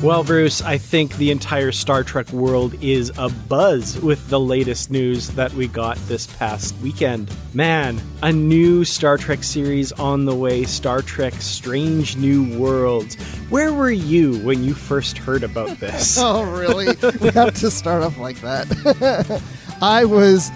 [0.00, 4.92] Well, Bruce, I think the entire Star Trek world is a buzz with the latest
[4.92, 7.34] news that we got this past weekend.
[7.52, 13.16] Man, a new Star Trek series on the way Star Trek Strange New Worlds.
[13.50, 16.16] Where were you when you first heard about this?
[16.20, 16.94] oh, really?
[17.20, 19.42] we have to start off like that.
[19.82, 20.48] I was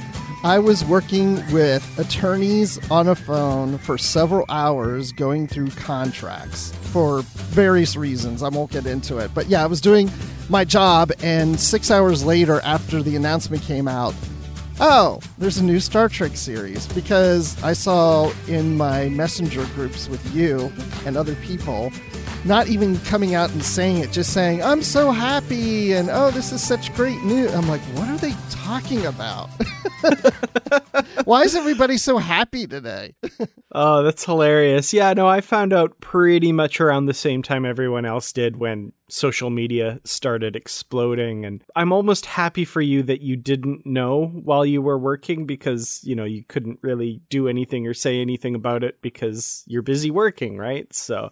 [0.44, 7.22] I was working with attorneys on a phone for several hours going through contracts for
[7.22, 8.42] various reasons.
[8.42, 9.32] I won't get into it.
[9.34, 10.10] But yeah, I was doing
[10.48, 14.16] my job, and six hours later, after the announcement came out,
[14.80, 20.34] oh, there's a new Star Trek series because I saw in my messenger groups with
[20.34, 20.72] you
[21.06, 21.92] and other people
[22.44, 26.52] not even coming out and saying it, just saying, I'm so happy and oh, this
[26.52, 27.54] is such great news.
[27.54, 29.48] I'm like, what are they talking about?
[31.24, 33.14] Why is everybody so happy today?
[33.72, 34.92] oh, that's hilarious.
[34.92, 38.92] Yeah, no, I found out pretty much around the same time everyone else did when
[39.08, 41.44] social media started exploding.
[41.44, 46.00] And I'm almost happy for you that you didn't know while you were working because,
[46.02, 50.10] you know, you couldn't really do anything or say anything about it because you're busy
[50.10, 50.92] working, right?
[50.92, 51.30] So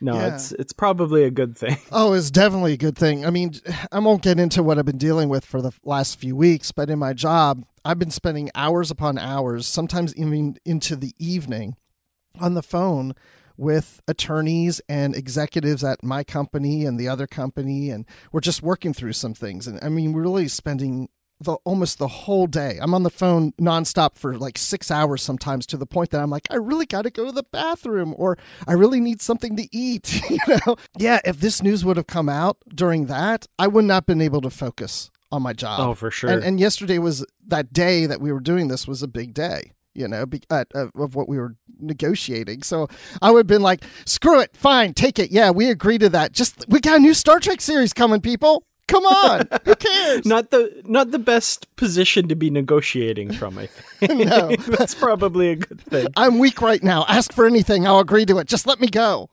[0.00, 0.34] no, yeah.
[0.34, 1.76] it's it's probably a good thing.
[1.92, 3.24] Oh, it's definitely a good thing.
[3.24, 3.54] I mean,
[3.90, 6.90] I won't get into what I've been dealing with for the last few weeks, but
[6.90, 11.76] in my job, I've been spending hours upon hours, sometimes even into the evening,
[12.40, 13.14] on the phone
[13.56, 18.92] with attorneys and executives at my company and the other company and we're just working
[18.92, 21.08] through some things and i mean we're really spending
[21.40, 22.78] the almost the whole day.
[22.80, 26.30] I'm on the phone nonstop for like six hours sometimes to the point that I'm
[26.30, 29.68] like, I really got to go to the bathroom or I really need something to
[29.70, 30.22] eat.
[30.30, 30.76] you know?
[30.98, 34.20] Yeah, if this news would have come out during that, I would not have been
[34.20, 35.80] able to focus on my job.
[35.80, 36.30] Oh, for sure.
[36.30, 39.72] And, and yesterday was that day that we were doing this was a big day.
[39.94, 42.64] You know, be, uh, of what we were negotiating.
[42.64, 42.86] So
[43.22, 45.30] I would have been like, screw it, fine, take it.
[45.30, 46.32] Yeah, we agree to that.
[46.32, 48.66] Just, we got a new Star Trek series coming, people.
[48.88, 50.24] Come on, who cares?
[50.26, 53.58] not the not the best position to be negotiating from.
[53.58, 54.28] I think.
[54.28, 56.06] no, that's probably a good thing.
[56.16, 57.04] I'm weak right now.
[57.08, 58.46] Ask for anything, I'll agree to it.
[58.46, 59.28] Just let me go.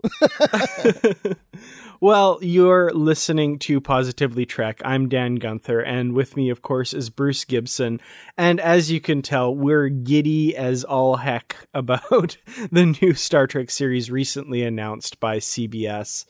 [2.00, 4.82] well, you're listening to Positively Trek.
[4.84, 8.02] I'm Dan Gunther, and with me, of course, is Bruce Gibson.
[8.36, 12.38] And as you can tell, we're giddy as all heck about
[12.72, 16.26] the new Star Trek series recently announced by CBS.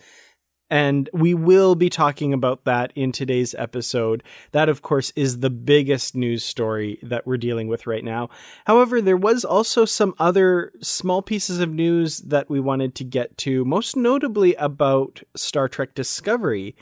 [0.69, 4.23] And we will be talking about that in today's episode.
[4.53, 8.29] That, of course, is the biggest news story that we're dealing with right now.
[8.65, 13.37] However, there was also some other small pieces of news that we wanted to get
[13.39, 16.75] to, most notably about Star Trek Discovery.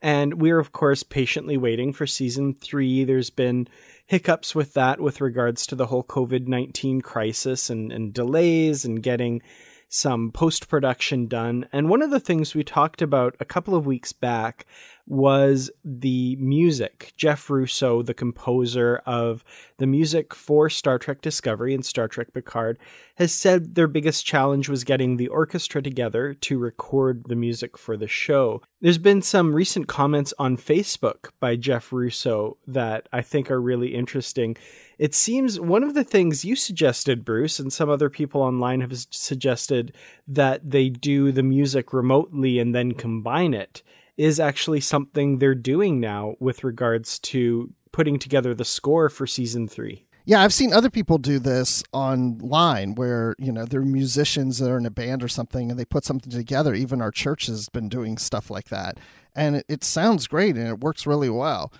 [0.00, 3.04] And we're, of course, patiently waiting for season three.
[3.04, 3.68] There's been
[4.06, 9.02] hiccups with that with regards to the whole COVID 19 crisis and, and delays and
[9.02, 9.42] getting
[9.92, 11.66] some post production done.
[11.70, 14.64] And one of the things we talked about a couple of weeks back
[15.06, 17.12] was the music.
[17.16, 19.44] Jeff Russo, the composer of
[19.76, 22.78] the music for Star Trek Discovery and Star Trek Picard,
[23.16, 27.96] has said their biggest challenge was getting the orchestra together to record the music for
[27.96, 28.62] the show.
[28.80, 33.94] There's been some recent comments on Facebook by Jeff Russo that I think are really
[33.94, 34.56] interesting.
[35.02, 38.96] It seems one of the things you suggested, Bruce, and some other people online have
[39.10, 39.96] suggested
[40.28, 43.82] that they do the music remotely and then combine it
[44.16, 49.66] is actually something they're doing now with regards to putting together the score for season
[49.66, 50.06] three.
[50.24, 54.78] Yeah, I've seen other people do this online where, you know, they're musicians that are
[54.78, 56.74] in a band or something and they put something together.
[56.74, 58.98] Even our church has been doing stuff like that.
[59.34, 61.72] And it, it sounds great and it works really well.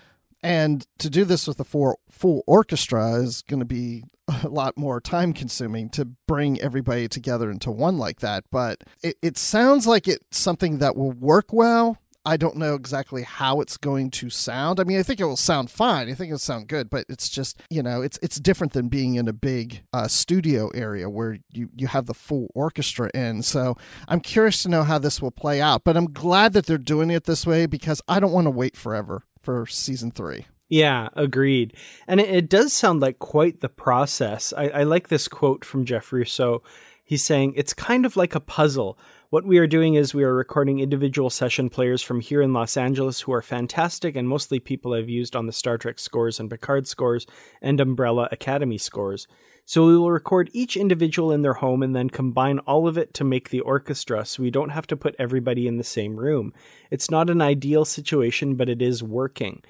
[0.42, 4.04] And to do this with a full, full orchestra is going to be
[4.44, 8.44] a lot more time consuming to bring everybody together into one like that.
[8.50, 11.98] But it, it sounds like it's something that will work well.
[12.24, 14.78] I don't know exactly how it's going to sound.
[14.78, 16.08] I mean, I think it will sound fine.
[16.08, 19.16] I think it'll sound good, but it's just you know, it's it's different than being
[19.16, 23.42] in a big uh, studio area where you you have the full orchestra in.
[23.42, 25.82] So I'm curious to know how this will play out.
[25.82, 28.76] But I'm glad that they're doing it this way because I don't want to wait
[28.76, 30.46] forever for season three.
[30.68, 31.76] Yeah, agreed.
[32.06, 34.54] And it, it, does sound like quite the process.
[34.56, 36.62] I, I like this quote from Jeff Russo.
[37.04, 38.98] He's saying, It's kind of like a puzzle
[39.32, 42.76] What we are doing is we are recording individual session players from here in Los
[42.76, 46.50] Angeles who are fantastic and mostly people I've used on the Star Trek scores and
[46.50, 47.26] Picard scores
[47.62, 49.26] and Umbrella Academy scores.
[49.64, 53.14] So we will record each individual in their home and then combine all of it
[53.14, 56.52] to make the orchestra so we don't have to put everybody in the same room.
[56.90, 59.62] It's not an ideal situation, but it is working.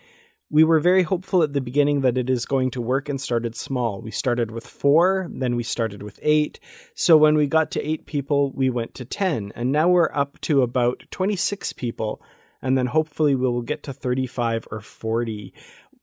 [0.52, 3.56] We were very hopeful at the beginning that it is going to work and started
[3.56, 4.02] small.
[4.02, 6.60] We started with four, then we started with eight.
[6.94, 10.38] So when we got to eight people, we went to 10, and now we're up
[10.42, 12.20] to about 26 people,
[12.60, 15.54] and then hopefully we will get to 35 or 40.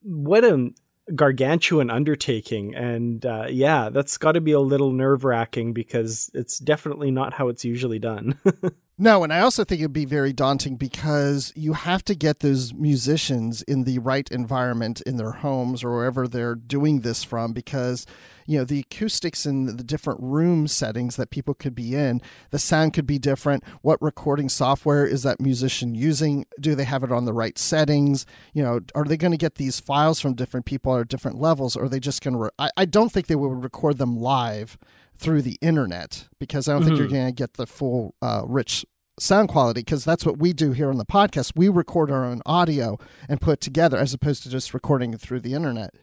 [0.02, 0.72] What a
[1.14, 2.74] gargantuan undertaking.
[2.74, 7.34] And uh, yeah, that's got to be a little nerve wracking because it's definitely not
[7.34, 8.40] how it's usually done.
[9.02, 12.74] No, and I also think it'd be very daunting because you have to get those
[12.74, 18.06] musicians in the right environment in their homes or wherever they're doing this from because
[18.46, 22.60] you know the acoustics in the different room settings that people could be in the
[22.60, 23.64] sound could be different.
[23.84, 26.46] What recording software is that musician using?
[26.60, 28.26] Do they have it on the right settings?
[28.54, 31.78] You know are they going to get these files from different people at different levels
[31.78, 34.20] or are they just going to re- I, I don't think they would record them
[34.20, 34.78] live
[35.20, 36.88] through the internet because I don't mm-hmm.
[36.90, 37.16] think you're mm-hmm.
[37.16, 38.86] going to get the full uh, rich
[39.20, 41.54] sound quality because that's what we do here on the podcast.
[41.56, 45.20] We record our own audio and put it together as opposed to just recording it
[45.20, 45.96] through the internet.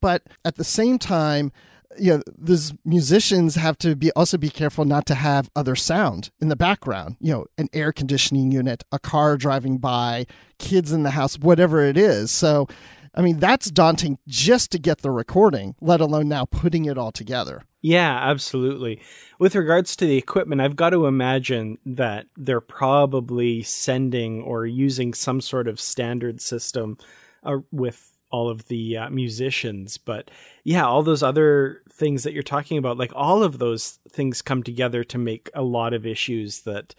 [0.00, 1.52] But at the same time,
[1.96, 6.30] you know, these musicians have to be also be careful not to have other sound
[6.40, 7.16] in the background.
[7.20, 10.26] You know, an air conditioning unit, a car driving by,
[10.58, 12.32] kids in the house, whatever it is.
[12.32, 12.66] So,
[13.14, 17.12] I mean, that's daunting just to get the recording, let alone now putting it all
[17.12, 17.62] together.
[17.84, 19.02] Yeah, absolutely.
[19.38, 25.12] With regards to the equipment, I've got to imagine that they're probably sending or using
[25.12, 26.96] some sort of standard system
[27.42, 29.98] uh, with all of the uh, musicians.
[29.98, 30.30] But
[30.64, 34.62] yeah, all those other things that you're talking about, like all of those things come
[34.62, 36.94] together to make a lot of issues that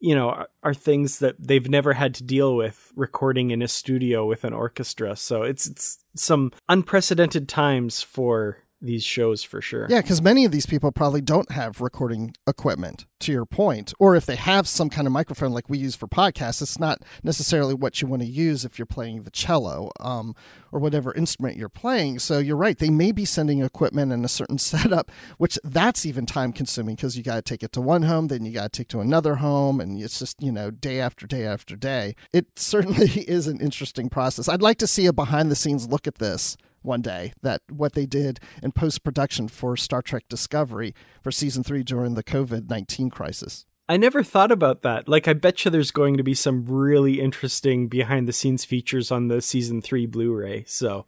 [0.00, 3.68] you know are, are, things that they've never had to deal with recording in a
[3.68, 9.86] studio with an orchestra so it's it's some unprecedented times for these shows for sure.
[9.88, 13.92] Yeah, because many of these people probably don't have recording equipment, to your point.
[13.98, 17.02] Or if they have some kind of microphone like we use for podcasts, it's not
[17.22, 20.34] necessarily what you want to use if you're playing the cello um,
[20.70, 22.18] or whatever instrument you're playing.
[22.18, 26.26] So you're right, they may be sending equipment in a certain setup, which that's even
[26.26, 28.78] time consuming because you got to take it to one home, then you got to
[28.78, 32.14] take to another home, and it's just, you know, day after day after day.
[32.32, 34.48] It certainly is an interesting process.
[34.48, 36.56] I'd like to see a behind the scenes look at this
[36.86, 41.62] one day that what they did in post production for Star Trek Discovery for season
[41.62, 43.66] three during the COVID 19 crisis.
[43.88, 45.08] I never thought about that.
[45.08, 49.12] Like, I bet you there's going to be some really interesting behind the scenes features
[49.12, 50.64] on the season three Blu ray.
[50.66, 51.06] So,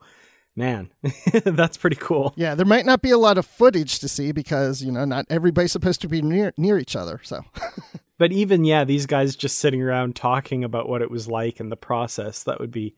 [0.55, 0.93] man,
[1.45, 2.33] that's pretty cool.
[2.37, 5.27] Yeah, there might not be a lot of footage to see because, you know, not
[5.29, 7.21] everybody's supposed to be near, near each other.
[7.25, 7.45] So.
[8.19, 11.73] but even, yeah, these guys just sitting around talking about what it was like and
[11.73, 12.95] the process, that would be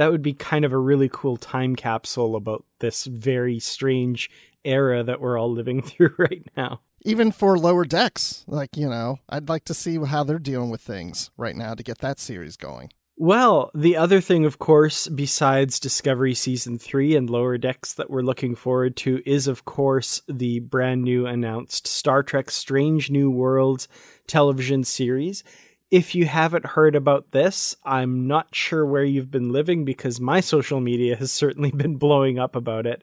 [0.00, 4.30] that would be kind of a really cool time capsule about this very strange
[4.64, 6.80] era that we're all living through right now.
[7.02, 10.80] Even for lower decks, like, you know, I'd like to see how they're dealing with
[10.80, 12.88] things right now to get that series going.
[13.18, 18.22] Well, the other thing, of course, besides Discovery Season 3 and Lower Decks that we're
[18.22, 23.86] looking forward to, is, of course, the brand new announced Star Trek Strange New Worlds
[24.26, 25.44] television series
[25.90, 30.40] if you haven't heard about this, I'm not sure where you've been living because my
[30.40, 33.02] social media has certainly been blowing up about it.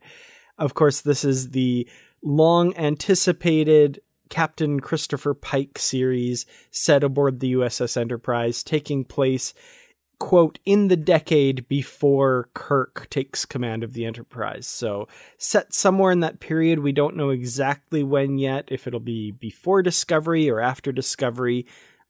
[0.57, 1.87] Of course, this is the
[2.23, 9.53] long anticipated Captain Christopher Pike series set aboard the USS Enterprise, taking place,
[10.19, 14.67] quote, in the decade before Kirk takes command of the Enterprise.
[14.67, 16.79] So, set somewhere in that period.
[16.79, 21.65] We don't know exactly when yet, if it'll be before Discovery or after Discovery.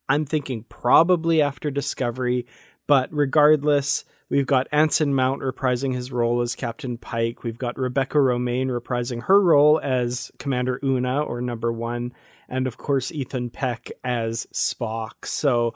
[0.09, 2.45] I'm thinking probably after Discovery,
[2.87, 7.43] but regardless, we've got Anson Mount reprising his role as Captain Pike.
[7.43, 12.13] We've got Rebecca Romijn reprising her role as Commander Una or Number One,
[12.47, 15.25] and of course Ethan Peck as Spock.
[15.25, 15.73] So,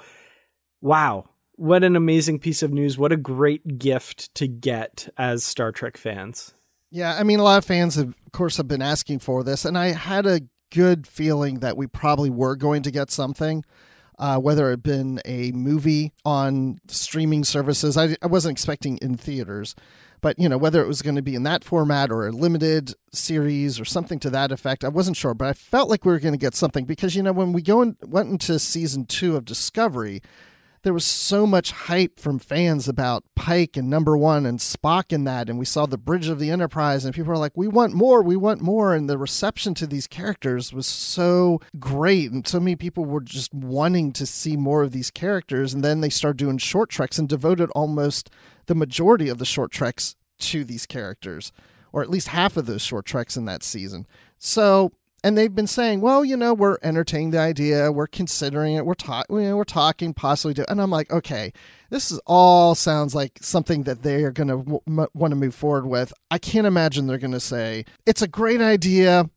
[0.80, 2.98] wow, what an amazing piece of news!
[2.98, 6.54] What a great gift to get as Star Trek fans.
[6.90, 9.64] Yeah, I mean, a lot of fans, have, of course, have been asking for this,
[9.64, 13.64] and I had a good feeling that we probably were going to get something
[14.22, 17.98] uh, whether it been a movie on streaming services.
[17.98, 19.75] I, I wasn't expecting in theaters,
[20.22, 22.94] but you know whether it was going to be in that format or a limited
[23.12, 25.34] series or something to that effect, I wasn't sure.
[25.34, 27.63] But I felt like we were going to get something because you know when we
[27.63, 30.22] go in, went into season two of Discovery,
[30.84, 35.24] there was so much hype from fans about Pike and Number One and Spock in
[35.26, 37.94] that, and we saw the Bridge of the Enterprise, and people were like, "We want
[37.94, 42.60] more, we want more," and the reception to these characters was so great, and so
[42.60, 46.38] many people were just wanting to see more of these characters, and then they started
[46.38, 48.30] doing short treks and devoted almost
[48.66, 51.52] the majority of the short treks to these characters,
[51.94, 54.08] or at least half of those short treks in that season.
[54.40, 54.92] So
[55.24, 58.94] and they've been saying, well, you know, we're entertaining the idea, we're considering it, we're
[58.94, 61.54] talking, you know, we're talking possibly do, and I'm like, okay,
[61.90, 65.36] this is all sounds like something that they are going to w- m- want to
[65.36, 66.13] move forward with.
[66.32, 69.30] I can't imagine they're going to say it's a great idea,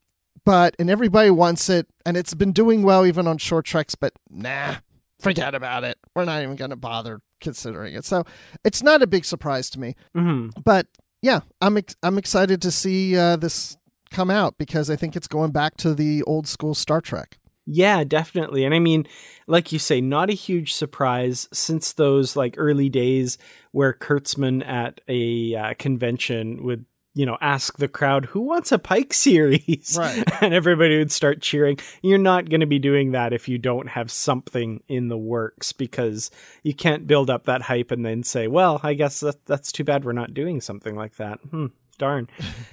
[0.45, 4.15] but and everybody wants it, and it's been doing well even on short treks, but
[4.31, 4.77] nah,
[5.21, 5.99] forget about it.
[6.15, 8.05] We're not even going to bother considering it.
[8.07, 8.25] So
[8.65, 10.61] it's not a big surprise to me, mm-hmm.
[10.63, 10.87] but
[11.21, 13.77] yeah, I'm ex- I'm excited to see uh, this
[14.15, 17.39] come out because I think it's going back to the old school Star Trek.
[17.67, 18.65] Yeah, definitely.
[18.65, 19.07] And I mean,
[19.47, 23.39] like you say, not a huge surprise since those like early days
[23.73, 28.79] where Kurtzman at a uh, convention would, you know, ask the crowd who wants a
[28.79, 30.23] Pike series, right?
[30.43, 31.79] and everybody would start cheering.
[32.03, 35.73] You're not going to be doing that if you don't have something in the works
[35.73, 36.31] because
[36.65, 39.85] you can't build up that hype and then say, "Well, I guess that, that's too
[39.85, 42.29] bad we're not doing something like that." Hmm darn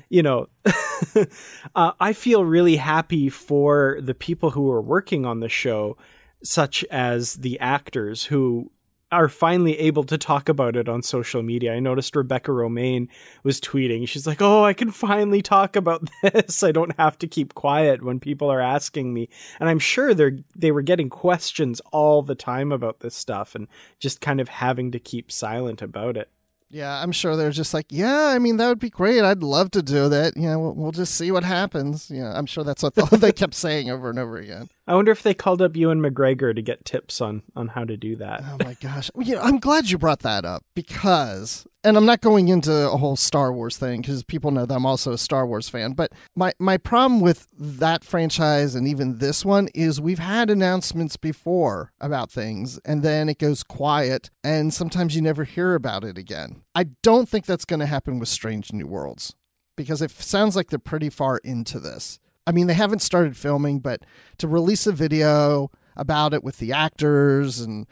[0.09, 0.47] you know
[1.75, 5.97] uh, i feel really happy for the people who are working on the show
[6.43, 8.71] such as the actors who
[9.11, 11.73] are finally able to talk about it on social media.
[11.73, 13.09] I noticed Rebecca Romijn
[13.43, 14.07] was tweeting.
[14.07, 16.63] She's like, "Oh, I can finally talk about this.
[16.63, 20.37] I don't have to keep quiet when people are asking me." And I'm sure they're
[20.55, 23.67] they were getting questions all the time about this stuff and
[23.99, 26.29] just kind of having to keep silent about it.
[26.73, 29.21] Yeah, I'm sure they're just like, yeah, I mean, that would be great.
[29.23, 30.37] I'd love to do that.
[30.37, 32.09] You know, we'll, we'll just see what happens.
[32.09, 34.69] You know, I'm sure that's what they kept saying over and over again.
[34.91, 37.95] I wonder if they called up Ewan McGregor to get tips on on how to
[37.95, 38.43] do that.
[38.43, 39.09] Oh my gosh!
[39.15, 43.15] Know, I'm glad you brought that up because, and I'm not going into a whole
[43.15, 45.93] Star Wars thing because people know that I'm also a Star Wars fan.
[45.93, 51.15] But my my problem with that franchise and even this one is we've had announcements
[51.15, 56.17] before about things, and then it goes quiet, and sometimes you never hear about it
[56.17, 56.63] again.
[56.75, 59.35] I don't think that's going to happen with Strange New Worlds
[59.77, 62.19] because it sounds like they're pretty far into this.
[62.47, 64.03] I mean, they haven't started filming, but
[64.39, 67.85] to release a video about it with the actors and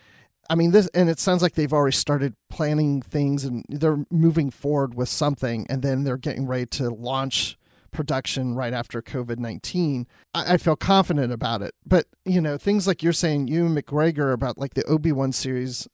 [0.50, 4.50] I mean this and it sounds like they've already started planning things and they're moving
[4.50, 7.60] forward with something and then they're getting ready to launch
[7.92, 10.08] production right after COVID 19.
[10.34, 11.74] I, I, feel confident about it.
[11.86, 15.88] But, you know, things like you're saying, Ewan McGregor about like the Obi Wan series,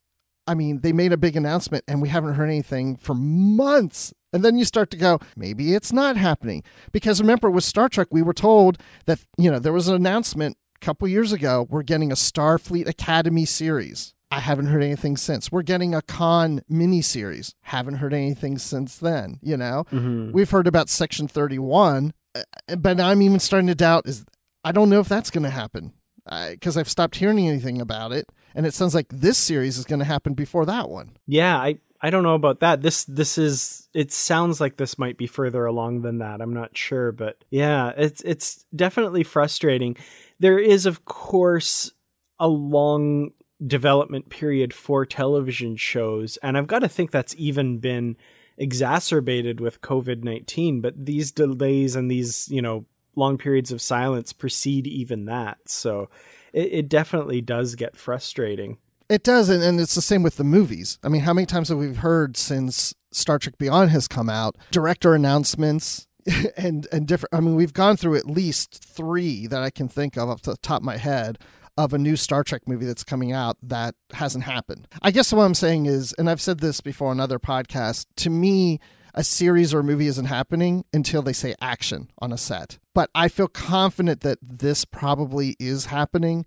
[0.48, 4.14] I mean, they made a big announcement and we haven't heard anything for months.
[4.36, 6.62] And then you start to go, maybe it's not happening.
[6.92, 10.58] Because remember, with Star Trek, we were told that, you know, there was an announcement
[10.76, 14.14] a couple years ago we're getting a Starfleet Academy series.
[14.30, 15.54] I haven't heard anything since.
[15.54, 17.54] We're getting a Khan miniseries.
[17.62, 19.40] Haven't heard anything since then.
[19.42, 20.34] You know, mm-hmm.
[20.34, 24.26] we've heard about Section 31, uh, but I'm even starting to doubt is
[24.66, 25.94] I don't know if that's going to happen
[26.26, 28.28] because I've stopped hearing anything about it.
[28.54, 31.16] And it sounds like this series is going to happen before that one.
[31.26, 32.84] Yeah, I I don't know about that.
[32.84, 36.40] This this is it sounds like this might be further along than that.
[36.40, 39.98] I'm not sure, but yeah, it's it's definitely frustrating.
[40.40, 41.94] There is of course
[42.40, 43.32] a long
[43.66, 48.18] development period for television shows, and I've got to think that's even been
[48.56, 52.86] exacerbated with COVID-19, but these delays and these, you know,
[53.16, 55.58] long periods of silence precede even that.
[55.66, 56.12] So
[56.54, 58.78] it, it definitely does get frustrating.
[59.10, 60.98] It does, and, and it's the same with the movies.
[61.04, 64.58] I mean, how many times have we heard since Star Trek Beyond has come out,
[64.72, 66.08] director announcements
[66.58, 67.34] and and different.
[67.34, 70.58] I mean, we've gone through at least three that I can think of off the
[70.58, 71.40] top of my head
[71.78, 74.88] of a new Star Trek movie that's coming out that hasn't happened.
[75.02, 78.30] I guess what I'm saying is, and I've said this before on other podcasts, to
[78.30, 78.80] me,
[79.14, 82.80] a series or a movie isn't happening until they say action on a set.
[82.94, 86.46] But I feel confident that this probably is happening.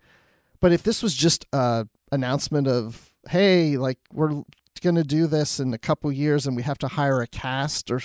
[0.61, 4.43] But if this was just a announcement of hey like we're
[4.83, 7.91] going to do this in a couple years and we have to hire a cast
[7.91, 8.01] or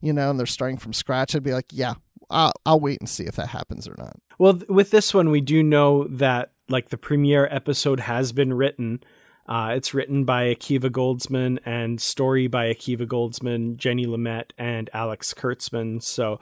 [0.00, 1.94] you know and they're starting from scratch i'd be like yeah
[2.30, 5.30] I'll, I'll wait and see if that happens or not well th- with this one
[5.30, 9.00] we do know that like the premiere episode has been written
[9.48, 15.32] uh, it's written by Akiva Goldsman and story by Akiva Goldsman, Jenny Lumet, and Alex
[15.32, 16.02] Kurtzman.
[16.02, 16.38] So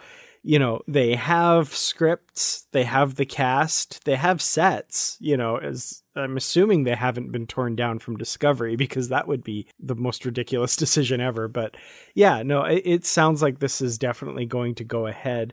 [0.47, 6.05] you know they have scripts they have the cast they have sets you know as
[6.17, 10.25] i'm assuming they haven't been torn down from discovery because that would be the most
[10.25, 11.77] ridiculous decision ever but
[12.15, 15.53] yeah no it, it sounds like this is definitely going to go ahead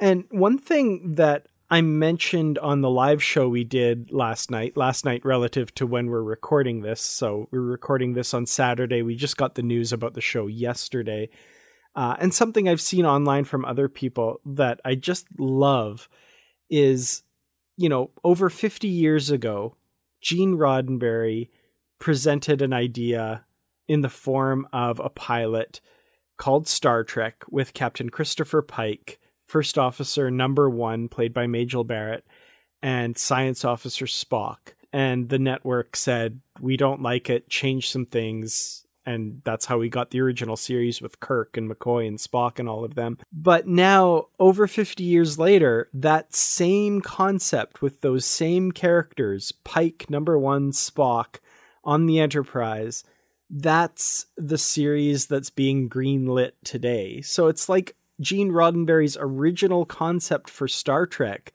[0.00, 5.06] and one thing that I mentioned on the live show we did last night, last
[5.06, 7.00] night relative to when we're recording this.
[7.00, 9.00] So we're recording this on Saturday.
[9.00, 11.30] We just got the news about the show yesterday.
[11.96, 16.10] Uh, and something I've seen online from other people that I just love
[16.68, 17.22] is,
[17.78, 19.74] you know, over 50 years ago,
[20.22, 21.50] Gene Roddenberry
[21.98, 23.44] presented an idea
[23.88, 25.80] in the form of a pilot
[26.38, 32.24] called Star Trek with Captain Christopher Pike First Officer Number One, played by Majel Barrett,
[32.82, 34.74] and Science Officer Spock.
[34.92, 38.86] And the network said, We don't like it, change some things.
[39.04, 42.68] And that's how we got the original series with Kirk and McCoy and Spock and
[42.68, 43.18] all of them.
[43.32, 50.38] But now, over 50 years later, that same concept with those same characters, Pike, Number
[50.38, 51.38] One, Spock,
[51.84, 53.04] on the Enterprise,
[53.50, 57.20] that's the series that's being greenlit today.
[57.20, 61.52] So it's like Gene Roddenberry's original concept for Star Trek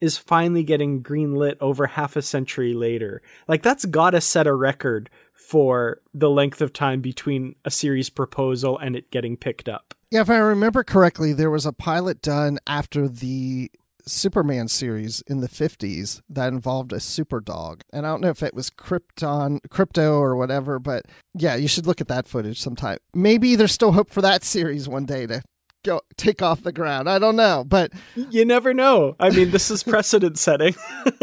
[0.00, 3.20] is finally getting greenlit over half a century later.
[3.46, 8.10] Like that's got to set a record for the length of time between a series
[8.10, 9.94] proposal and it getting picked up.
[10.10, 13.70] Yeah, if I remember correctly, there was a pilot done after the
[14.06, 17.82] Superman series in the 50s that involved a super dog.
[17.92, 21.04] And I don't know if it was Krypton, Krypto or whatever, but
[21.34, 22.98] yeah, you should look at that footage sometime.
[23.14, 25.42] Maybe there's still hope for that series one day to
[25.84, 27.08] go take off the ground.
[27.08, 29.14] I don't know, but you never know.
[29.20, 30.74] I mean, this is precedent setting.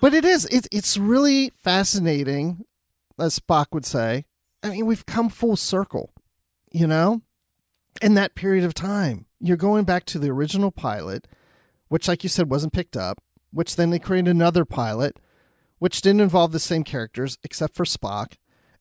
[0.00, 0.46] but it is.
[0.46, 2.64] It's it's really fascinating,
[3.18, 4.24] as Spock would say.
[4.62, 6.12] I mean, we've come full circle,
[6.72, 7.22] you know,
[8.02, 9.26] in that period of time.
[9.40, 11.26] You're going back to the original pilot,
[11.88, 13.22] which, like you said, wasn't picked up.
[13.52, 15.18] Which then they created another pilot,
[15.78, 18.34] which didn't involve the same characters except for Spock,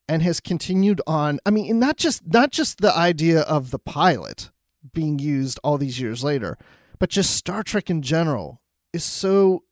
[0.10, 1.40] and has continued on.
[1.46, 4.50] I mean, not just not just the idea of the pilot,
[4.94, 6.58] being used all these years later.
[7.00, 8.62] But just Star Trek in general
[8.94, 9.64] is so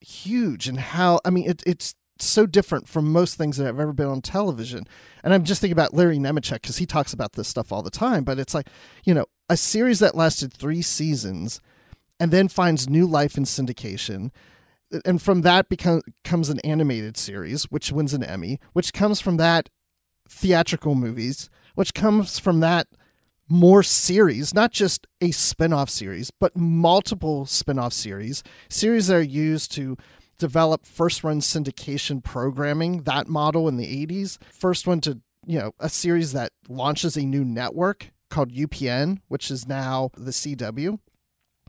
[0.00, 1.94] huge and how I mean it, it's
[2.26, 4.86] so different from most things that I've ever been on television.
[5.22, 7.90] And I'm just thinking about Larry Nemecek because he talks about this stuff all the
[7.90, 8.24] time.
[8.24, 8.68] But it's like,
[9.04, 11.60] you know, a series that lasted three seasons
[12.18, 14.30] and then finds new life in syndication.
[15.04, 19.36] And from that become, becomes an animated series, which wins an Emmy, which comes from
[19.36, 19.68] that
[20.28, 22.88] theatrical movies, which comes from that
[23.48, 29.72] more series, not just a spin-off series, but multiple spin-off series, series that are used
[29.72, 29.96] to
[30.40, 34.38] develop first run syndication programming, that model in the 80s.
[34.50, 39.50] First one to, you know, a series that launches a new network called UPN, which
[39.50, 40.98] is now the CW.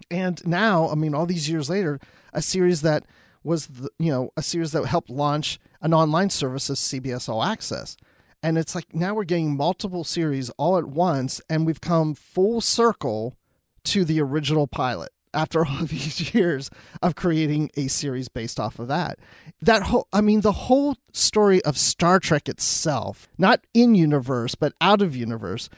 [0.09, 1.99] And now, I mean, all these years later,
[2.33, 3.05] a series that
[3.43, 7.43] was, the, you know, a series that helped launch an online service as CBS All
[7.43, 7.97] Access.
[8.41, 12.61] And it's like now we're getting multiple series all at once, and we've come full
[12.61, 13.37] circle
[13.83, 16.69] to the original pilot after all these years
[17.01, 19.19] of creating a series based off of that.
[19.61, 24.73] That whole, I mean, the whole story of Star Trek itself, not in universe, but
[24.81, 25.69] out of universe,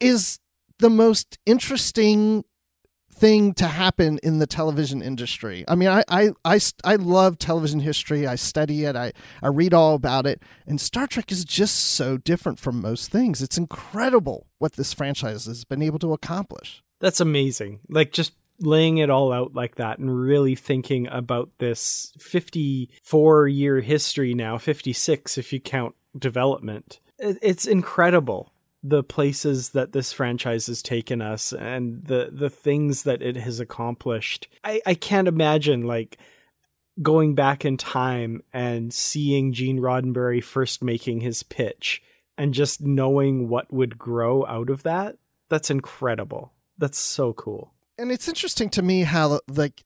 [0.00, 0.38] is
[0.78, 2.44] the most interesting
[3.18, 5.64] thing to happen in the television industry.
[5.66, 8.26] I mean, I, I, I, I love television history.
[8.26, 8.94] I study it.
[8.94, 9.12] I,
[9.42, 10.40] I read all about it.
[10.66, 13.42] And Star Trek is just so different from most things.
[13.42, 16.82] It's incredible what this franchise has been able to accomplish.
[17.00, 17.80] That's amazing.
[17.88, 23.80] Like just laying it all out like that and really thinking about this 54 year
[23.80, 27.00] history now, 56 if you count development.
[27.18, 33.22] It's incredible the places that this franchise has taken us and the the things that
[33.22, 34.48] it has accomplished.
[34.62, 36.18] I, I can't imagine like
[37.02, 42.02] going back in time and seeing Gene Roddenberry first making his pitch
[42.36, 45.16] and just knowing what would grow out of that.
[45.48, 46.52] That's incredible.
[46.76, 47.72] That's so cool.
[47.98, 49.84] And it's interesting to me how like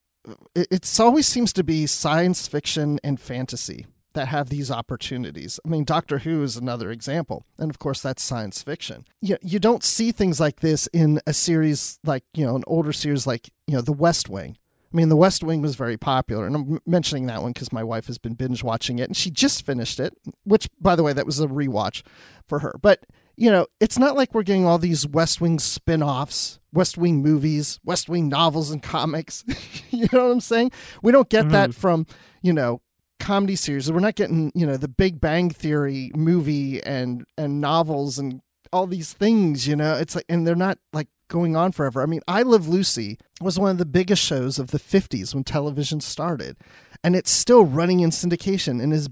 [0.55, 5.59] it always seems to be science fiction and fantasy that have these opportunities.
[5.65, 7.47] I mean, Doctor Who is another example.
[7.59, 9.07] And of course, that's science fiction.
[9.21, 12.93] You, you don't see things like this in a series like, you know, an older
[12.93, 14.59] series like, you know, The West Wing.
[14.93, 16.47] I mean, The West Wing was very popular.
[16.47, 19.31] And I'm mentioning that one because my wife has been binge watching it and she
[19.31, 22.03] just finished it, which, by the way, that was a rewatch
[22.47, 22.75] for her.
[22.81, 26.99] But, you know, it's not like we're getting all these West Wing spin offs, West
[26.99, 29.45] Wing movies, West Wing novels and comics.
[29.91, 30.73] you know what I'm saying?
[31.03, 31.53] We don't get mm.
[31.53, 32.07] that from,
[32.43, 32.81] you know,
[33.21, 33.91] comedy series.
[33.91, 38.43] We're not getting, you know, the Big Bang Theory movie and and novels and
[38.73, 39.95] all these things, you know.
[39.97, 42.03] It's like and they're not like going on forever.
[42.03, 45.45] I mean, I Love Lucy was one of the biggest shows of the 50s when
[45.45, 46.57] television started,
[47.03, 49.09] and it's still running in syndication and is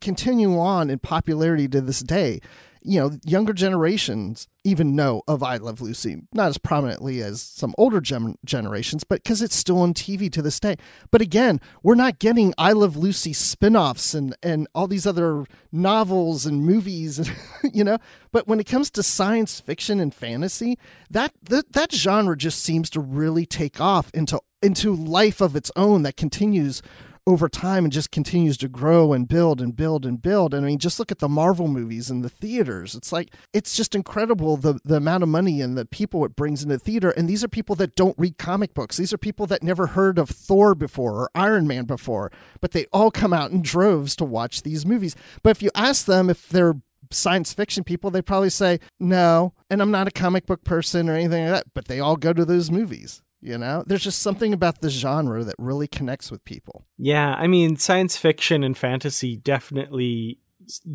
[0.00, 2.40] continuing on in popularity to this day.
[2.84, 7.74] You know, younger generations even know of I Love Lucy, not as prominently as some
[7.78, 10.76] older gen- generations, but because it's still on TV to this day.
[11.10, 15.46] But again, we're not getting I Love Lucy spin offs and, and all these other
[15.72, 17.30] novels and movies,
[17.72, 17.98] you know.
[18.32, 20.78] But when it comes to science fiction and fantasy,
[21.10, 25.70] that, that, that genre just seems to really take off into, into life of its
[25.74, 26.82] own that continues
[27.26, 30.52] over time and just continues to grow and build and build and build.
[30.52, 32.94] And I mean, just look at the Marvel movies and the theaters.
[32.94, 36.62] It's like it's just incredible the the amount of money and the people it brings
[36.62, 37.10] into theater.
[37.10, 38.96] And these are people that don't read comic books.
[38.96, 42.86] These are people that never heard of Thor before or Iron Man before, but they
[42.92, 45.16] all come out in droves to watch these movies.
[45.42, 46.76] But if you ask them if they're
[47.10, 51.14] science fiction people, they probably say no, and I'm not a comic book person or
[51.14, 51.74] anything like that.
[51.74, 53.22] But they all go to those movies.
[53.44, 56.86] You know, there's just something about the genre that really connects with people.
[56.96, 60.38] Yeah, I mean, science fiction and fantasy definitely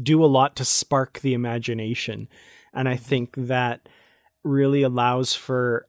[0.01, 2.27] do a lot to spark the imagination.
[2.73, 3.03] And I mm-hmm.
[3.03, 3.87] think that
[4.43, 5.85] really allows for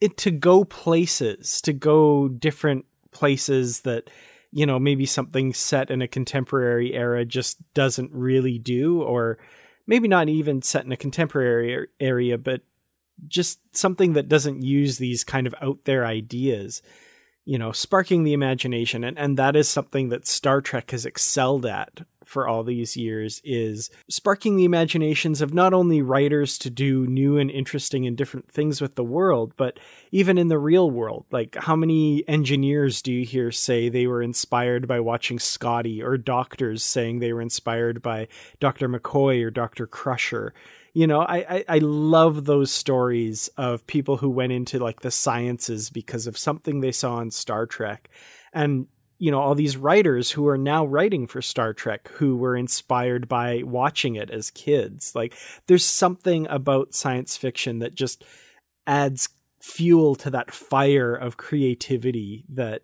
[0.00, 4.10] it to go places, to go different places that,
[4.52, 9.38] you know, maybe something set in a contemporary era just doesn't really do, or
[9.88, 12.60] maybe not even set in a contemporary area, but
[13.28, 16.82] just something that doesn't use these kind of out there ideas
[17.44, 21.66] you know sparking the imagination and and that is something that Star Trek has excelled
[21.66, 27.04] at for all these years is sparking the imaginations of not only writers to do
[27.06, 29.78] new and interesting and different things with the world but
[30.12, 34.22] even in the real world like how many engineers do you hear say they were
[34.22, 38.28] inspired by watching Scotty or doctors saying they were inspired by
[38.60, 38.88] Dr.
[38.88, 39.86] McCoy or Dr.
[39.86, 40.54] Crusher
[40.94, 45.10] you know I, I, I love those stories of people who went into like the
[45.10, 48.10] sciences because of something they saw on star trek.
[48.52, 48.86] And
[49.18, 53.28] you know all these writers who are now writing for star trek who were inspired
[53.28, 55.14] by watching it as kids.
[55.14, 55.34] Like
[55.66, 58.24] there's something about science fiction that just
[58.86, 59.28] adds
[59.60, 62.82] fuel to that fire of creativity that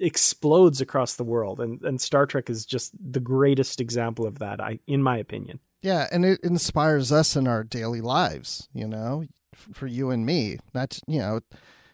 [0.00, 1.60] explodes across the world.
[1.60, 5.60] And and Star Trek is just the greatest example of that I in my opinion.
[5.82, 10.58] Yeah, and it inspires us in our daily lives, you know, for you and me.
[10.74, 11.40] Not, you know,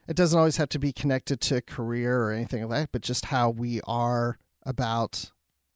[0.08, 3.26] it doesn't always have to be connected to career or anything like that, but just
[3.26, 5.30] how we are about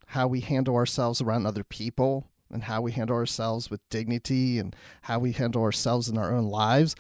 [0.09, 4.75] how we handle ourselves around other people and how we handle ourselves with dignity and
[5.03, 6.97] how we handle ourselves in our own lives.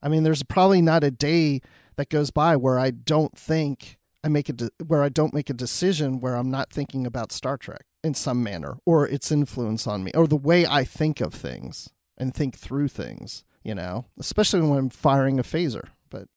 [0.00, 1.60] I mean, there's probably not a day
[1.96, 5.50] that goes by where I don't think I make a de- where I don't make
[5.50, 9.86] a decision where I'm not thinking about Star Trek in some manner or its influence
[9.86, 14.06] on me or the way I think of things and think through things, you know,
[14.18, 15.88] especially when I'm firing a phaser.
[16.10, 16.28] But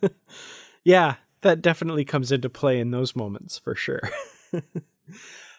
[0.84, 4.00] yeah, that definitely comes into play in those moments for sure.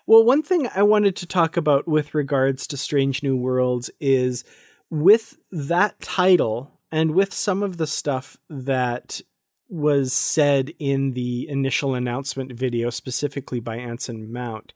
[0.05, 4.43] well, one thing I wanted to talk about with regards to Strange New Worlds is
[4.89, 9.21] with that title and with some of the stuff that
[9.69, 14.73] was said in the initial announcement video, specifically by Anson Mount.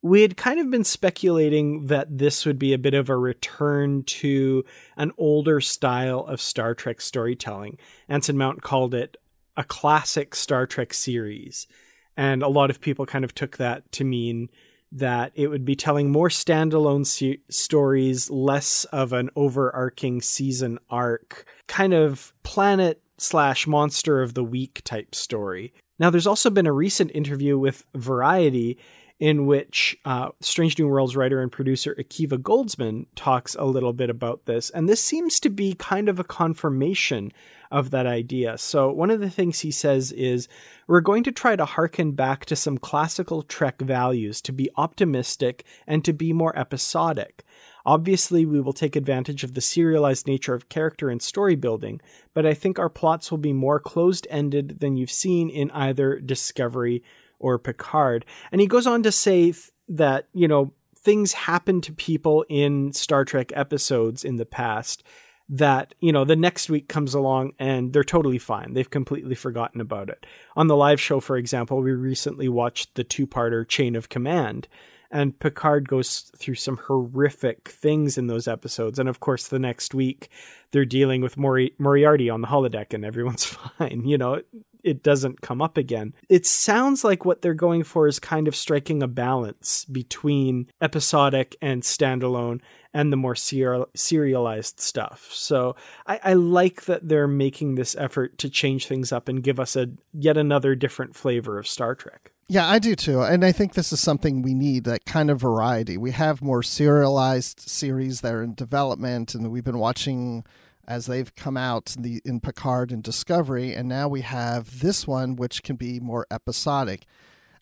[0.00, 4.02] We had kind of been speculating that this would be a bit of a return
[4.04, 4.64] to
[4.96, 7.78] an older style of Star Trek storytelling.
[8.08, 9.16] Anson Mount called it
[9.56, 11.68] a classic Star Trek series.
[12.16, 14.48] And a lot of people kind of took that to mean
[14.92, 21.46] that it would be telling more standalone se- stories, less of an overarching season arc,
[21.66, 25.72] kind of planet slash monster of the week type story.
[25.98, 28.78] Now, there's also been a recent interview with Variety
[29.20, 34.10] in which uh, Strange New Worlds writer and producer Akiva Goldsman talks a little bit
[34.10, 34.68] about this.
[34.70, 37.30] And this seems to be kind of a confirmation
[37.70, 38.58] of that idea.
[38.58, 40.48] So, one of the things he says is
[40.88, 45.64] we're going to try to harken back to some classical Trek values to be optimistic
[45.86, 47.44] and to be more episodic.
[47.84, 52.00] Obviously, we will take advantage of the serialized nature of character and story building,
[52.34, 56.20] but I think our plots will be more closed ended than you've seen in either
[56.20, 57.02] Discovery
[57.38, 58.24] or Picard.
[58.52, 62.92] And he goes on to say th- that, you know, things happen to people in
[62.92, 65.02] Star Trek episodes in the past
[65.48, 68.72] that, you know, the next week comes along and they're totally fine.
[68.72, 70.24] They've completely forgotten about it.
[70.56, 74.68] On the live show, for example, we recently watched the two parter Chain of Command
[75.12, 78.98] and Picard goes through some horrific things in those episodes.
[78.98, 80.30] And of course, the next week
[80.70, 83.44] they're dealing with Mori- Moriarty on the holodeck, and everyone's
[83.78, 84.04] fine.
[84.06, 84.40] You know,
[84.82, 86.14] it, doesn't come up again.
[86.28, 91.56] It sounds like what they're going for is kind of striking a balance between episodic
[91.60, 92.60] and standalone
[92.94, 95.28] and the more serial- serialized stuff.
[95.30, 99.60] So I, I like that they're making this effort to change things up and give
[99.60, 102.31] us a yet another different flavor of Star Trek.
[102.48, 103.22] Yeah, I do too.
[103.22, 105.96] And I think this is something we need that kind of variety.
[105.96, 110.44] We have more serialized series that are in development, and we've been watching
[110.86, 113.72] as they've come out in, the, in Picard and Discovery.
[113.72, 117.06] And now we have this one, which can be more episodic.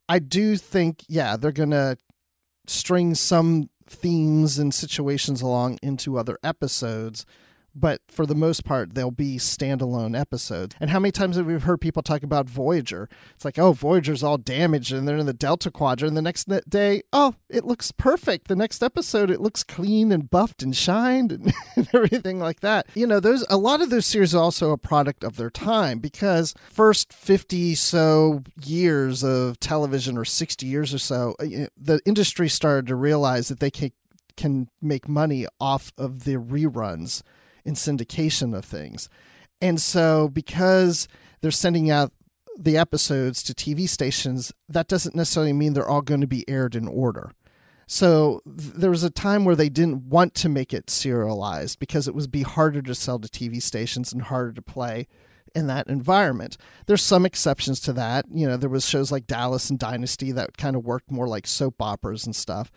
[0.08, 1.96] I do think, yeah, they're going to
[2.66, 7.26] string some themes and situations along into other episodes
[7.74, 10.74] but for the most part, they'll be standalone episodes.
[10.80, 13.08] And how many times have we heard people talk about Voyager?
[13.34, 16.10] It's like, oh, Voyager's all damaged and they're in the Delta Quadrant.
[16.10, 18.48] And the next day, oh, it looks perfect.
[18.48, 22.86] The next episode, it looks clean and buffed and shined and, and everything like that.
[22.94, 25.98] You know, those a lot of those series are also a product of their time
[25.98, 32.48] because first 50 so years of television or 60 years or so, uh, the industry
[32.48, 33.92] started to realize that they can
[34.36, 37.22] can make money off of the reruns
[37.64, 39.08] in syndication of things.
[39.60, 41.06] And so, because
[41.40, 42.12] they're sending out
[42.58, 46.74] the episodes to TV stations, that doesn't necessarily mean they're all going to be aired
[46.74, 47.32] in order.
[47.86, 52.06] So th- there was a time where they didn't want to make it serialized because
[52.06, 55.08] it would be harder to sell to TV stations and harder to play
[55.54, 56.56] in that environment.
[56.86, 58.26] There's some exceptions to that.
[58.32, 61.46] You know, there was shows like Dallas and Dynasty that kind of worked more like
[61.46, 62.70] soap operas and stuff.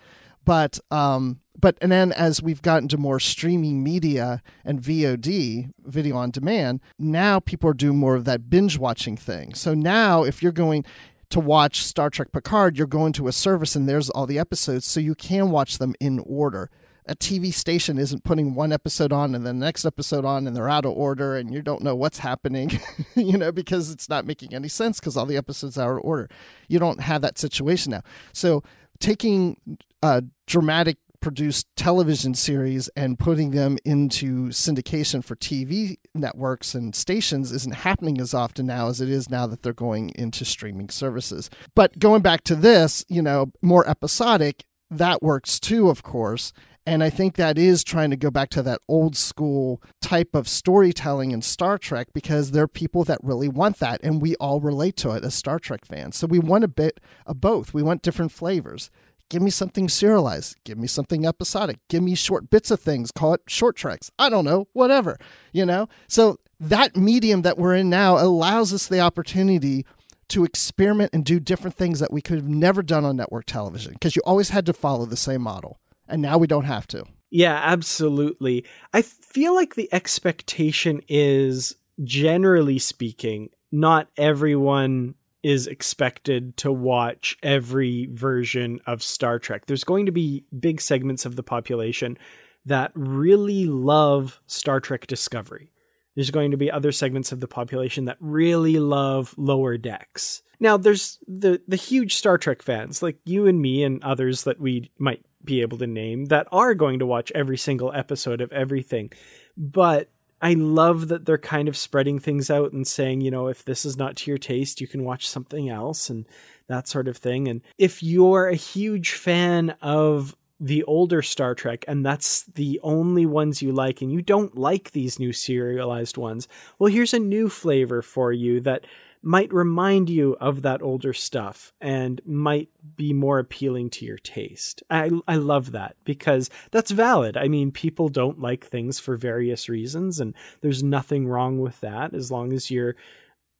[0.45, 6.17] But um, but and then as we've gotten to more streaming media and VOD, video
[6.17, 9.53] on demand, now people are doing more of that binge watching thing.
[9.53, 10.83] So now if you're going
[11.29, 14.85] to watch Star Trek Picard, you're going to a service and there's all the episodes,
[14.85, 16.69] so you can watch them in order.
[17.05, 20.55] A TV station isn't putting one episode on and then the next episode on and
[20.55, 22.79] they're out of order and you don't know what's happening,
[23.15, 26.05] you know, because it's not making any sense because all the episodes are out of
[26.05, 26.29] order.
[26.67, 28.03] You don't have that situation now.
[28.31, 28.63] So
[28.99, 29.57] taking
[30.01, 37.51] a dramatic produced television series and putting them into syndication for TV networks and stations
[37.51, 41.49] isn't happening as often now as it is now that they're going into streaming services.
[41.75, 46.51] But going back to this, you know, more episodic, that works too, of course.
[46.85, 50.49] And I think that is trying to go back to that old school type of
[50.49, 54.01] storytelling in Star Trek because there are people that really want that.
[54.03, 56.17] And we all relate to it as Star Trek fans.
[56.17, 57.73] So we want a bit of both.
[57.73, 58.91] We want different flavors.
[59.29, 60.57] Give me something serialized.
[60.65, 61.77] Give me something episodic.
[61.87, 63.11] Give me short bits of things.
[63.11, 64.11] Call it short treks.
[64.19, 65.17] I don't know, whatever,
[65.53, 65.87] you know?
[66.07, 69.85] So that medium that we're in now allows us the opportunity
[70.29, 73.93] to experiment and do different things that we could have never done on network television
[73.93, 75.79] because you always had to follow the same model.
[76.07, 77.05] And now we don't have to.
[77.29, 78.65] Yeah, absolutely.
[78.93, 88.07] I feel like the expectation is generally speaking, not everyone is expected to watch every
[88.11, 89.65] version of Star Trek.
[89.65, 92.17] There's going to be big segments of the population
[92.65, 95.71] that really love Star Trek Discovery.
[96.15, 100.43] There's going to be other segments of the population that really love Lower Decks.
[100.59, 104.59] Now, there's the the huge Star Trek fans like you and me and others that
[104.59, 108.51] we might be able to name that are going to watch every single episode of
[108.51, 109.11] everything.
[109.57, 110.09] But
[110.41, 113.85] I love that they're kind of spreading things out and saying, you know, if this
[113.85, 116.25] is not to your taste, you can watch something else and
[116.67, 117.47] that sort of thing.
[117.47, 123.25] And if you're a huge fan of the older Star Trek and that's the only
[123.25, 127.47] ones you like and you don't like these new serialized ones, well, here's a new
[127.47, 128.85] flavor for you that
[129.23, 134.83] might remind you of that older stuff and might be more appealing to your taste.
[134.89, 137.37] I I love that because that's valid.
[137.37, 142.13] I mean, people don't like things for various reasons and there's nothing wrong with that
[142.13, 142.95] as long as you're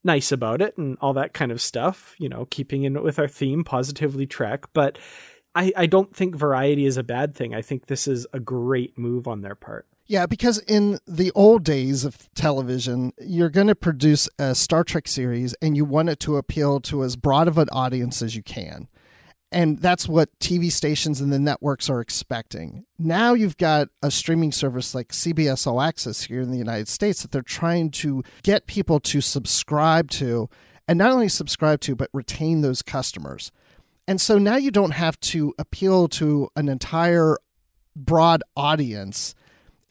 [0.04, 3.28] nice about it and all that kind of stuff, you know, keeping in with our
[3.28, 4.99] theme positively trek, but
[5.56, 7.54] I, I don't think variety is a bad thing.
[7.54, 9.88] I think this is a great move on their part.
[10.05, 15.07] Yeah, because in the old days of television, you're going to produce a Star Trek
[15.07, 18.43] series and you want it to appeal to as broad of an audience as you
[18.43, 18.89] can.
[19.49, 22.85] And that's what TV stations and the networks are expecting.
[22.97, 27.21] Now you've got a streaming service like CBS All Access here in the United States
[27.21, 30.49] that they're trying to get people to subscribe to,
[30.87, 33.51] and not only subscribe to, but retain those customers.
[34.07, 37.37] And so now you don't have to appeal to an entire
[37.95, 39.35] broad audience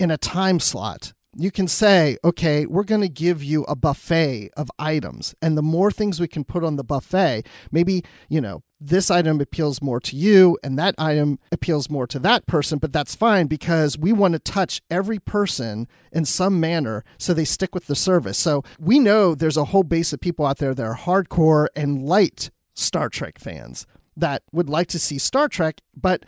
[0.03, 1.13] in a time slot.
[1.35, 5.35] You can say, okay, we're going to give you a buffet of items.
[5.41, 9.41] And the more things we can put on the buffet, maybe, you know, this item
[9.41, 13.47] appeals more to you and that item appeals more to that person, but that's fine
[13.47, 17.97] because we want to touch every person in some manner so they stick with the
[17.97, 18.37] service.
[18.37, 22.03] So we know there's a whole base of people out there that are hardcore and
[22.03, 23.87] light Star Trek fans
[24.17, 26.25] that would like to see Star Trek, but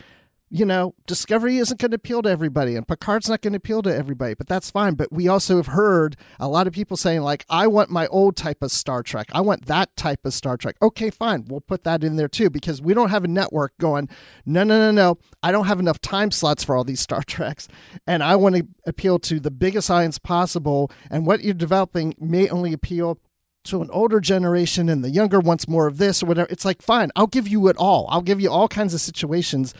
[0.55, 3.83] you know, Discovery isn't going to appeal to everybody and Picard's not going to appeal
[3.83, 4.95] to everybody, but that's fine.
[4.95, 8.37] But we also have heard a lot of people saying, like, I want my old
[8.37, 9.27] type of Star Trek.
[9.33, 10.77] I want that type of Star Trek.
[10.81, 11.47] Okay, fine.
[11.49, 14.09] We'll put that in there too because we don't have a network going,
[14.47, 15.19] no, no, no, no.
[15.43, 17.67] I don't have enough time slots for all these Star Treks.
[18.07, 20.89] And I want to appeal to the biggest audience possible.
[21.11, 23.19] And what you're developing may only appeal
[23.65, 26.47] to an older generation and the younger wants more of this or whatever.
[26.49, 28.07] It's like, fine, I'll give you it all.
[28.09, 29.75] I'll give you all kinds of situations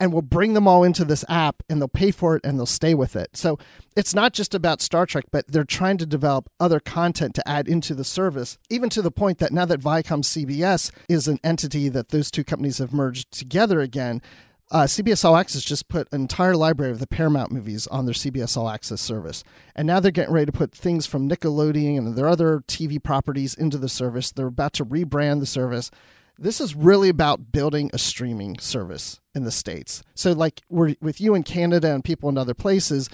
[0.00, 2.66] and we'll bring them all into this app and they'll pay for it and they'll
[2.66, 3.36] stay with it.
[3.36, 3.58] So
[3.96, 7.68] it's not just about Star Trek, but they're trying to develop other content to add
[7.68, 11.88] into the service, even to the point that now that Viacom CBS is an entity
[11.88, 14.22] that those two companies have merged together again,
[14.70, 18.14] uh, CBS All Access just put an entire library of the Paramount movies on their
[18.14, 19.42] CBS All Access service.
[19.74, 23.54] And now they're getting ready to put things from Nickelodeon and their other TV properties
[23.54, 24.30] into the service.
[24.30, 25.90] They're about to rebrand the service.
[26.38, 30.02] This is really about building a streaming service in the States.
[30.14, 33.10] So, like, we're with you in Canada and people in other places,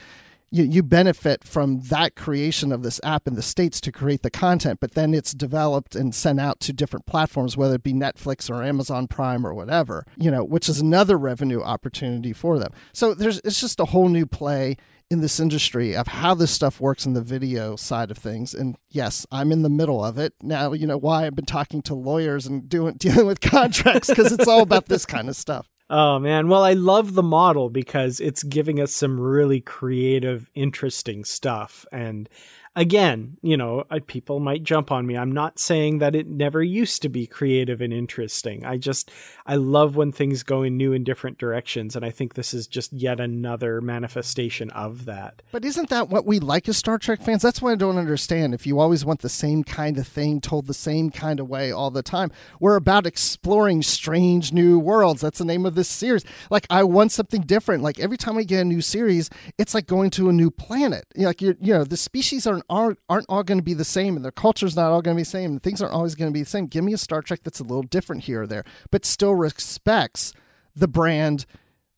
[0.54, 4.30] you, you benefit from that creation of this app in the states to create the
[4.30, 8.48] content but then it's developed and sent out to different platforms whether it be netflix
[8.48, 13.14] or amazon prime or whatever you know which is another revenue opportunity for them so
[13.14, 14.76] there's it's just a whole new play
[15.10, 18.54] in this industry of how this stuff works in the video side of things.
[18.54, 20.34] And yes i'm in the middle of it.
[20.42, 24.08] Now you know why i've been talking to lawyers and doing dealing with contracts?
[24.08, 25.68] Because it's all about this kind of stuff.
[25.90, 31.24] Oh man, well I love the model because it's giving us some really creative, interesting
[31.24, 31.84] stuff.
[31.92, 32.28] And
[32.76, 35.16] again, you know, people might jump on me.
[35.16, 38.64] I'm not saying that it never used to be creative and interesting.
[38.64, 39.10] I just,
[39.46, 41.94] I love when things go in new and different directions.
[41.94, 45.42] And I think this is just yet another manifestation of that.
[45.52, 47.42] But isn't that what we like as Star Trek fans?
[47.42, 48.54] That's what I don't understand.
[48.54, 51.70] If you always want the same kind of thing told the same kind of way
[51.70, 55.20] all the time, we're about exploring strange new worlds.
[55.20, 56.24] That's the name of this series.
[56.50, 57.82] Like, I want something different.
[57.82, 61.04] Like, every time we get a new series, it's like going to a new planet.
[61.14, 64.16] Like, you're, you know, the species are aren't aren't all going to be the same,
[64.16, 66.30] and their culture's not all going to be the same, and things aren't always going
[66.30, 66.66] to be the same.
[66.66, 70.32] Give me a Star Trek that's a little different here or there, but still respects
[70.74, 71.46] the brand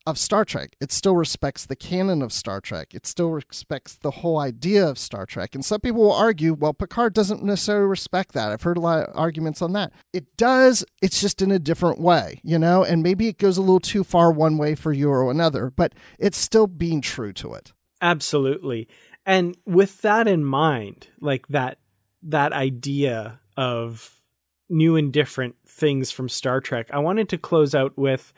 [0.07, 0.77] of Star Trek.
[0.81, 2.95] It still respects the canon of Star Trek.
[2.95, 5.55] It still respects the whole idea of Star Trek.
[5.55, 8.53] And some people will argue, well, Picard doesn't necessarily respect that.
[8.53, 9.93] I've heard a lot of arguments on that.
[10.13, 13.63] It does, it's just in a different way, you know, and maybe it goes a
[13.63, 17.55] little too far one way for you or another, but it's still being true to
[17.55, 17.73] it.
[18.01, 18.87] Absolutely.
[19.27, 21.79] And with that in mind, like that
[22.23, 24.21] that idea of
[24.69, 28.33] new and different things from Star Trek, I wanted to close out with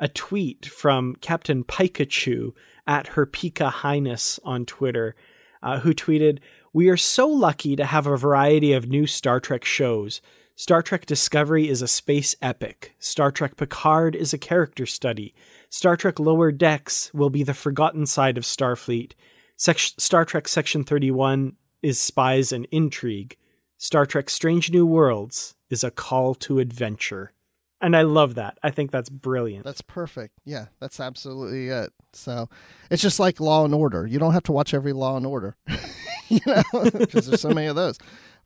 [0.00, 2.52] a tweet from Captain Pikachu
[2.88, 5.14] at her Pika Highness on Twitter,
[5.62, 6.40] uh, who tweeted,
[6.72, 10.20] We are so lucky to have a variety of new Star Trek shows.
[10.56, 12.94] Star Trek Discovery is a space epic.
[12.98, 15.34] Star Trek Picard is a character study.
[15.70, 19.12] Star Trek Lower Decks will be the forgotten side of Starfleet.
[19.56, 23.36] Star Trek Section 31 is spies and intrigue.
[23.78, 27.32] Star Trek Strange New Worlds is a call to adventure.
[27.80, 28.58] And I love that.
[28.62, 29.64] I think that's brilliant.
[29.64, 30.34] That's perfect.
[30.44, 31.92] Yeah, that's absolutely it.
[32.12, 32.48] So
[32.90, 34.06] it's just like Law and Order.
[34.06, 35.56] You don't have to watch every Law and Order,
[36.28, 36.62] you know,
[36.92, 37.98] because there's so many of those.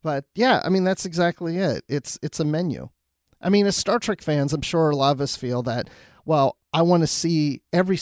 [0.03, 1.85] But yeah, I mean that's exactly it.
[1.87, 2.89] It's it's a menu.
[3.43, 5.91] I mean, as Star Trek fans, I'm sure a lot of us feel that.
[6.25, 7.99] Well, I want to see every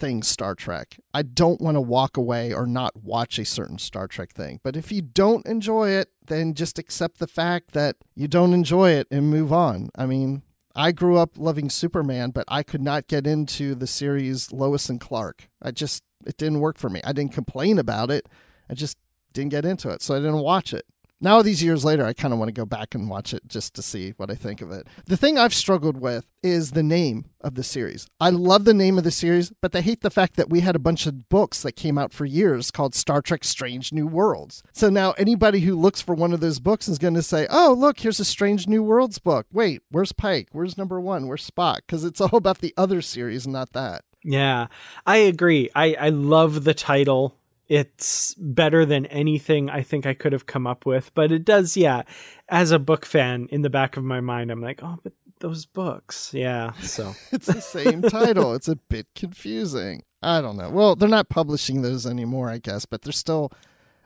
[0.00, 0.98] thing Star Trek.
[1.14, 4.60] I don't want to walk away or not watch a certain Star Trek thing.
[4.62, 8.90] But if you don't enjoy it, then just accept the fact that you don't enjoy
[8.90, 9.90] it and move on.
[9.94, 10.42] I mean,
[10.74, 15.00] I grew up loving Superman, but I could not get into the series Lois and
[15.00, 15.48] Clark.
[15.60, 17.00] I just, it didn't work for me.
[17.04, 18.28] I didn't complain about it.
[18.68, 18.96] I just
[19.32, 20.02] didn't get into it.
[20.02, 20.86] So I didn't watch it
[21.20, 23.74] now these years later i kind of want to go back and watch it just
[23.74, 24.86] to see what i think of it.
[25.06, 28.06] The thing i've struggled with is the name of the series.
[28.20, 30.76] I love the name of the series but i hate the fact that we had
[30.76, 34.62] a bunch of books that came out for years called star trek strange new worlds.
[34.72, 37.74] So now anybody who looks for one of those books is going to say oh
[37.76, 39.46] look here's a strange new worlds book.
[39.52, 40.48] Wait where's pike?
[40.52, 41.26] Where's number one?
[41.26, 41.78] Where's spock?
[41.86, 44.04] Because it's all about the other series not that.
[44.24, 44.66] Yeah
[45.06, 45.70] i agree.
[45.74, 47.36] I i love the title
[47.70, 51.14] it's better than anything I think I could have come up with.
[51.14, 52.02] But it does, yeah.
[52.48, 55.66] As a book fan, in the back of my mind, I'm like, oh, but those
[55.66, 56.72] books, yeah.
[56.82, 58.54] So it's the same title.
[58.54, 60.02] It's a bit confusing.
[60.20, 60.68] I don't know.
[60.68, 63.52] Well, they're not publishing those anymore, I guess, but they're still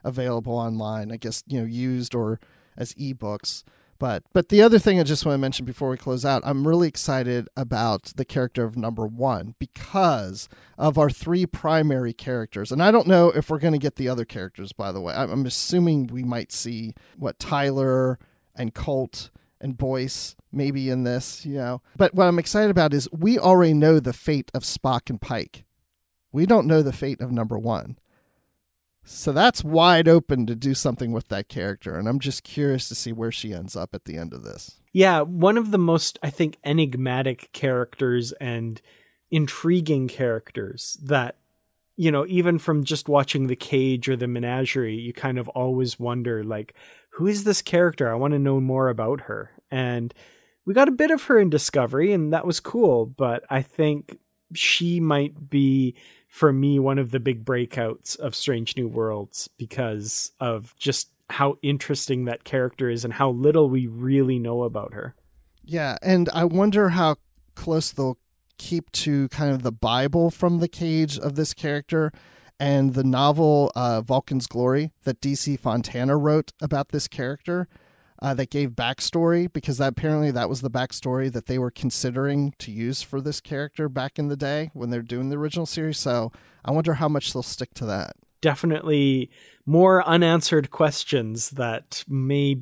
[0.03, 1.11] available online.
[1.11, 2.39] I guess you know, used or
[2.77, 3.63] as ebooks.
[3.97, 6.67] But but the other thing I just want to mention before we close out, I'm
[6.67, 12.71] really excited about the character of number one because of our three primary characters.
[12.71, 14.73] And I don't know if we're going to get the other characters.
[14.73, 18.19] By the way, I'm assuming we might see what Tyler
[18.55, 19.29] and Colt
[19.61, 21.81] and Boyce maybe in this, you know.
[21.97, 25.65] But what I'm excited about is we already know the fate of Spock and Pike.
[26.31, 27.97] We don't know the fate of number one.
[29.05, 31.97] So that's wide open to do something with that character.
[31.97, 34.79] And I'm just curious to see where she ends up at the end of this.
[34.91, 38.81] Yeah, one of the most, I think, enigmatic characters and
[39.29, 41.37] intriguing characters that,
[41.97, 45.99] you know, even from just watching The Cage or The Menagerie, you kind of always
[45.99, 46.73] wonder, like,
[47.09, 48.11] who is this character?
[48.11, 49.51] I want to know more about her.
[49.69, 50.13] And
[50.65, 54.17] we got a bit of her in Discovery, and that was cool, but I think
[54.53, 55.95] she might be
[56.35, 61.57] for me one of the big breakouts of Strange New Worlds because of just how
[61.61, 65.15] interesting that character is and how little we really know about her.
[65.63, 67.15] Yeah, and I wonder how
[67.55, 68.17] close they'll
[68.57, 72.11] keep to kind of the Bible from the cage of this character
[72.59, 77.69] and the novel uh, Vulcan's Glory that DC Fontana wrote about this character
[78.21, 82.53] uh, that gave backstory because that, apparently that was the backstory that they were considering
[82.59, 85.97] to use for this character back in the day when they're doing the original series.
[85.97, 86.31] So
[86.63, 88.15] I wonder how much they'll stick to that.
[88.41, 89.31] Definitely
[89.65, 92.61] more unanswered questions that may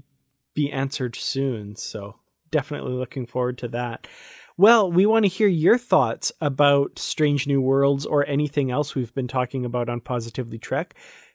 [0.53, 1.75] be answered soon.
[1.75, 2.15] So
[2.51, 4.07] definitely looking forward to that.
[4.55, 9.13] Well, we want to hear your thoughts about Strange New Worlds or anything else we've
[9.15, 10.93] been talking about on Positively Trek.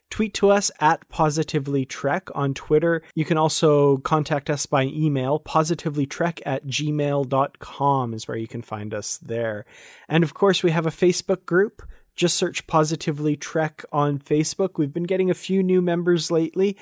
[0.09, 3.03] Tweet to us at Positively Trek on Twitter.
[3.13, 5.39] You can also contact us by email.
[5.39, 9.65] Positively trek at gmail.com is where you can find us there.
[10.07, 11.83] And of course, we have a Facebook group.
[12.15, 14.71] Just search Positively Trek on Facebook.
[14.77, 16.75] We've been getting a few new members lately.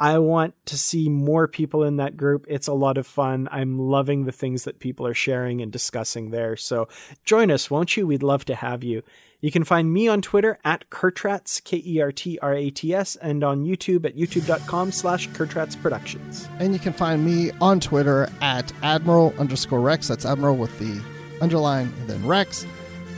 [0.00, 2.46] I want to see more people in that group.
[2.48, 3.48] It's a lot of fun.
[3.52, 6.56] I'm loving the things that people are sharing and discussing there.
[6.56, 6.88] So
[7.22, 8.06] join us, won't you?
[8.06, 9.02] We'd love to have you.
[9.42, 15.28] You can find me on Twitter at Kertrats, K-E-R-T-R-A-T-S, and on YouTube at youtube.com slash
[15.30, 16.46] Kertrats Productions.
[16.58, 20.08] And you can find me on Twitter at Admiral underscore Rex.
[20.08, 21.02] That's Admiral with the
[21.40, 22.66] underline and then Rex.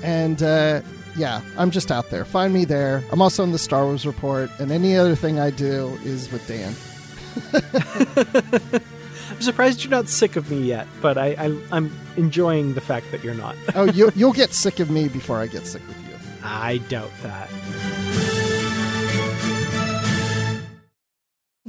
[0.05, 0.83] And uh,
[1.17, 2.25] yeah, I'm just out there.
[2.25, 3.03] Find me there.
[3.11, 6.47] I'm also in the Star Wars Report, and any other thing I do is with
[6.47, 6.75] Dan.
[9.31, 13.11] I'm surprised you're not sick of me yet, but I, I, am enjoying the fact
[13.11, 13.57] that you're not.
[13.75, 16.12] oh, you, you'll get sick of me before I get sick with you.
[16.45, 17.92] I doubt that.